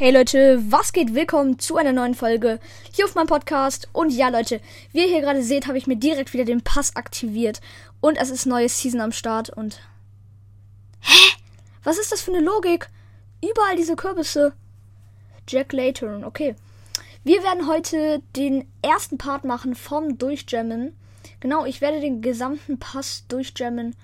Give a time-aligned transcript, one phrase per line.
[0.00, 1.16] Hey Leute, was geht?
[1.16, 2.60] Willkommen zu einer neuen Folge
[2.92, 3.88] hier auf meinem Podcast.
[3.92, 4.60] Und ja Leute,
[4.92, 7.60] wie ihr hier gerade seht, habe ich mir direkt wieder den Pass aktiviert.
[8.00, 9.80] Und es ist neue Season am Start und...
[11.00, 11.34] Hä?
[11.82, 12.88] Was ist das für eine Logik?
[13.42, 14.52] Überall diese Kürbisse.
[15.48, 16.54] Jack Layton, okay.
[17.24, 20.96] Wir werden heute den ersten Part machen vom Durchjammen.
[21.40, 23.96] Genau, ich werde den gesamten Pass durchjammen.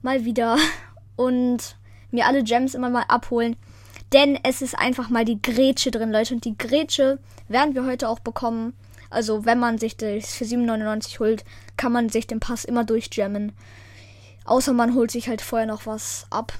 [0.00, 0.56] Mal wieder.
[1.16, 1.76] Und
[2.10, 3.56] mir alle Gems immer mal abholen.
[4.14, 6.34] Denn es ist einfach mal die Grätsche drin, Leute.
[6.34, 8.72] Und die Grätsche werden wir heute auch bekommen.
[9.10, 11.44] Also, wenn man sich das für 7,99 holt,
[11.76, 13.50] kann man sich den Pass immer durchjammen.
[14.44, 16.52] Außer man holt sich halt vorher noch was ab.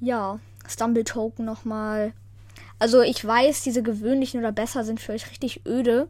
[0.00, 0.38] Ja,
[0.68, 2.12] Stumble Token nochmal.
[2.78, 6.06] Also, ich weiß, diese gewöhnlichen oder besser sind für euch richtig öde.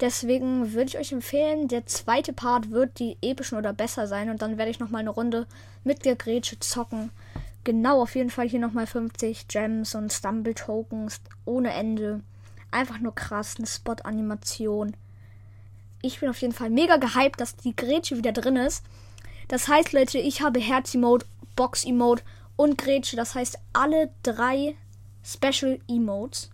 [0.00, 4.30] Deswegen würde ich euch empfehlen, der zweite Part wird die epischen oder besser sein.
[4.30, 5.46] Und dann werde ich nochmal eine Runde
[5.84, 7.10] mit der Grätsche zocken.
[7.64, 12.22] Genau, auf jeden Fall hier nochmal 50 Gems und Stumble Tokens ohne Ende.
[12.70, 14.96] Einfach nur krass, eine Spot-Animation.
[16.02, 18.84] Ich bin auf jeden Fall mega gehypt, dass die Grätsche wieder drin ist.
[19.48, 21.26] Das heißt, Leute, ich habe Herz-Emote,
[21.56, 22.22] Box-Emote
[22.56, 23.16] und Grätsche.
[23.16, 24.76] Das heißt, alle drei
[25.22, 26.50] Special Emotes.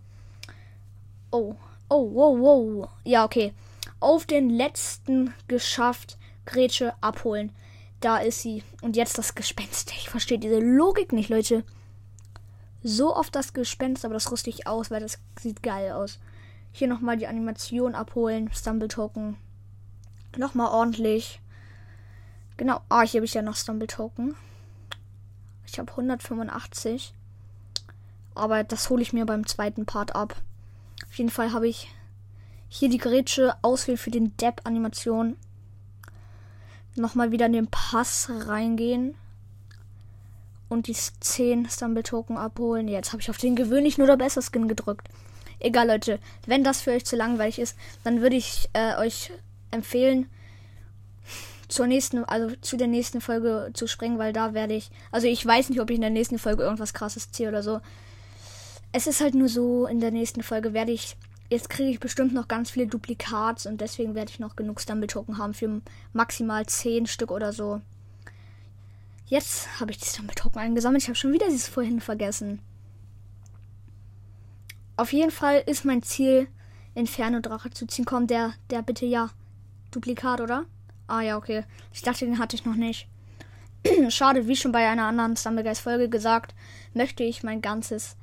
[1.31, 1.55] Oh,
[1.89, 2.89] oh, wow, wow.
[3.05, 3.53] Ja, okay.
[4.01, 6.19] Auf den letzten geschafft.
[6.47, 7.53] Grätsche abholen.
[8.07, 8.63] Da ist sie.
[8.83, 9.91] Und jetzt das Gespenst.
[9.91, 11.65] Ich verstehe diese Logik nicht, Leute.
[12.85, 16.21] So oft das Gespenst, aber das rüste ich aus, weil das sieht geil aus.
[16.71, 18.49] Hier nochmal die Animation abholen.
[18.53, 19.37] Stumble Token.
[20.37, 21.41] Nochmal ordentlich.
[22.57, 22.81] Genau.
[22.91, 24.37] Ah, hier habe ich ja noch Stumble Token.
[25.67, 27.13] Ich habe 185.
[28.37, 30.37] Aber das hole ich mir beim zweiten Part ab.
[31.09, 31.89] Auf jeden Fall habe ich
[32.69, 35.37] hier die Grätsche auswählen für den Depp-Animation
[36.97, 39.15] nochmal wieder in den Pass reingehen
[40.69, 42.89] und die 10 Stumble Token abholen.
[42.89, 45.09] Jetzt habe ich auf den gewöhnlichen oder besser Skin gedrückt.
[45.59, 46.19] Egal, Leute.
[46.47, 49.33] Wenn das für euch zu langweilig ist, dann würde ich äh, euch
[49.71, 50.29] empfehlen,
[51.69, 55.45] zur nächsten, also zu der nächsten Folge zu springen, weil da werde ich, also ich
[55.45, 57.81] weiß nicht, ob ich in der nächsten Folge irgendwas krasses ziehe oder so.
[58.93, 61.17] Es ist halt nur so, in der nächsten Folge werde ich
[61.49, 65.07] Jetzt kriege ich bestimmt noch ganz viele Duplikats und deswegen werde ich noch genug Stumble
[65.07, 65.81] Token haben für
[66.13, 67.81] maximal 10 Stück oder so.
[69.27, 71.03] Jetzt habe ich die Stumble Token eingesammelt.
[71.03, 72.61] Ich habe schon wieder dieses vorhin vergessen.
[74.97, 76.49] Auf jeden Fall ist mein Ziel,
[76.95, 78.07] Inferno Drache zu ziehen.
[78.07, 79.31] Komm, der, der bitte ja.
[79.91, 80.65] Duplikat, oder?
[81.07, 81.65] Ah ja, okay.
[81.93, 83.07] Ich dachte, den hatte ich noch nicht.
[84.09, 86.55] Schade, wie schon bei einer anderen Stumblegeist Folge gesagt,
[86.95, 88.17] möchte ich mein ganzes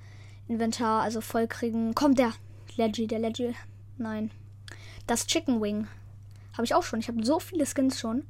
[0.47, 1.94] Inventar also voll kriegen.
[1.95, 2.34] Komm, der,
[2.78, 3.56] Leggy, der Leggy.
[3.97, 4.31] Nein.
[5.07, 5.88] Das Chicken Wing.
[6.53, 7.00] Habe ich auch schon.
[7.00, 8.23] Ich habe so viele Skins schon.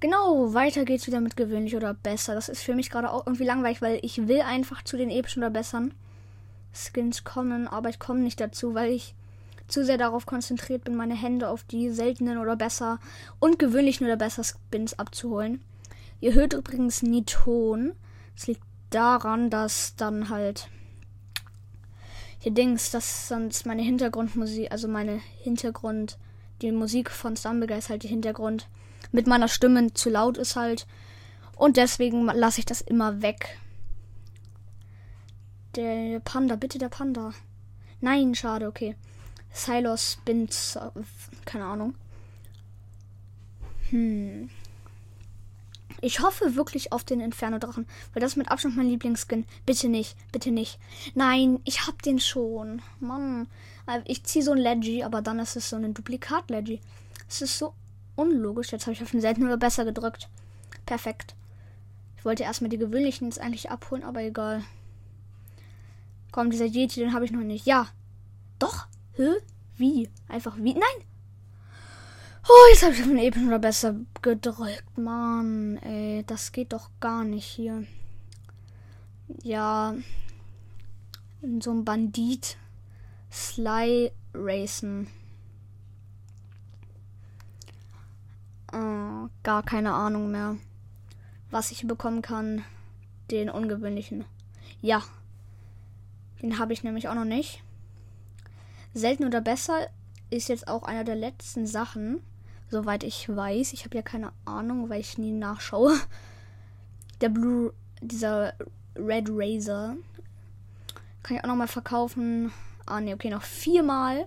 [0.00, 2.34] Genau, weiter geht's wieder mit gewöhnlich oder besser.
[2.34, 5.42] Das ist für mich gerade auch irgendwie langweilig, weil ich will einfach zu den epischen
[5.42, 5.94] oder besseren
[6.74, 9.14] Skins kommen, aber ich komme nicht dazu, weil ich
[9.66, 12.98] zu sehr darauf konzentriert bin, meine Hände auf die seltenen oder besser
[13.38, 15.62] und gewöhnlichen oder besser Skins abzuholen.
[16.20, 17.92] Ihr hört übrigens nie Ton.
[18.34, 20.68] Das liegt daran, dass dann halt
[22.44, 26.18] hier Dings, dass sonst meine Hintergrundmusik, also meine Hintergrund,
[26.60, 28.68] die Musik von Stumbleguy ist halt die Hintergrund
[29.12, 30.86] mit meiner Stimme zu laut ist halt.
[31.56, 33.58] Und deswegen lasse ich das immer weg.
[35.74, 37.32] Der Panda, bitte der Panda.
[38.02, 38.94] Nein, schade, okay.
[39.50, 40.78] Silos Bins,
[41.46, 41.94] keine Ahnung.
[43.88, 44.50] Hm.
[46.04, 49.46] Ich hoffe wirklich auf den Inferno-Drachen, weil das ist mit Abstand mein Lieblingsskin.
[49.64, 50.78] Bitte nicht, bitte nicht.
[51.14, 52.82] Nein, ich hab den schon.
[53.00, 53.48] Mann.
[54.04, 56.78] Ich ziehe so ein Leggy, aber dann ist es so ein Duplikat-Leggy.
[57.26, 57.72] Es ist so
[58.16, 58.70] unlogisch.
[58.70, 60.28] Jetzt habe ich auf den seltenen oder besser gedrückt.
[60.84, 61.34] Perfekt.
[62.18, 64.62] Ich wollte erstmal die gewöhnlichen jetzt eigentlich abholen, aber egal.
[66.32, 67.64] Komm, dieser Yeti, den habe ich noch nicht.
[67.64, 67.88] Ja.
[68.58, 68.88] Doch.
[69.14, 69.30] Hä?
[69.78, 70.10] Wie?
[70.28, 70.74] Einfach wie?
[70.74, 71.06] Nein!
[72.46, 74.98] Oh, jetzt habe ich auf den epischen oder besser gedrückt.
[74.98, 77.86] Mann, ey, das geht doch gar nicht hier.
[79.42, 79.94] Ja,
[81.40, 82.58] in so einem Bandit
[83.32, 85.06] Sly Racen.
[88.72, 90.56] Oh, gar keine Ahnung mehr,
[91.50, 92.62] was ich bekommen kann.
[93.30, 94.26] Den ungewöhnlichen.
[94.82, 95.02] Ja,
[96.42, 97.62] den habe ich nämlich auch noch nicht.
[98.92, 99.88] Selten oder besser
[100.28, 102.20] ist jetzt auch einer der letzten Sachen
[102.74, 103.72] soweit ich weiß.
[103.72, 105.96] Ich habe ja keine Ahnung, weil ich nie nachschaue.
[107.20, 108.54] Der Blue, dieser
[108.96, 109.94] Red Razor.
[111.22, 112.52] Kann ich auch nochmal verkaufen.
[112.84, 114.26] Ah, ne, okay, noch viermal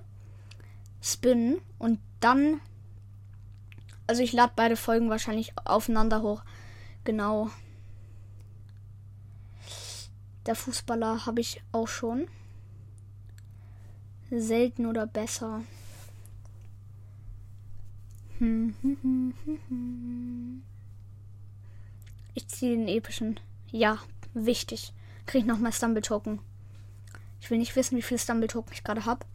[1.02, 2.62] spinnen und dann.
[4.08, 6.42] Also ich lade beide Folgen wahrscheinlich aufeinander hoch.
[7.04, 7.50] Genau.
[10.46, 12.30] Der Fußballer habe ich auch schon.
[14.32, 15.64] Selten oder besser.
[22.34, 23.39] Ich ziehe den epischen.
[23.72, 24.00] Ja,
[24.34, 24.94] wichtig.
[25.25, 26.39] Krieg ich nochmal Stumble Token.
[27.42, 29.25] Ich will nicht wissen, wie viele Stumble Token ich gerade habe.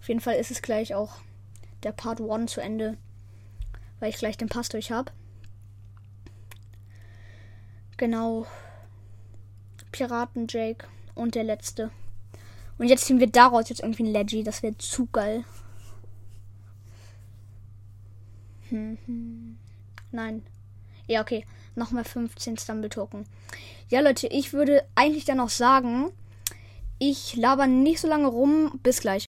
[0.00, 1.16] Auf jeden Fall ist es gleich auch
[1.82, 2.96] der Part 1 zu Ende,
[4.00, 5.12] weil ich gleich den Pass durch habe.
[7.96, 8.46] Genau.
[9.90, 11.90] Piraten Jake und der letzte.
[12.78, 14.42] Und jetzt ziehen wir daraus jetzt irgendwie ein Leggy.
[14.42, 15.44] Das wäre zu geil.
[18.60, 18.61] Hm, hm.
[20.10, 20.42] Nein.
[21.06, 21.44] Ja, okay.
[21.74, 23.24] Nochmal 15 Stumble Token.
[23.88, 26.10] Ja, Leute, ich würde eigentlich dann noch sagen,
[26.98, 28.78] ich laber nicht so lange rum.
[28.82, 29.26] Bis gleich.